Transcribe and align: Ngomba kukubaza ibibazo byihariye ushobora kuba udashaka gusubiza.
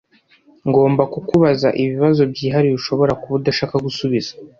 Ngomba 0.67 1.03
kukubaza 1.13 1.67
ibibazo 1.81 2.21
byihariye 2.31 2.75
ushobora 2.79 3.13
kuba 3.21 3.35
udashaka 3.39 3.75
gusubiza. 3.85 4.31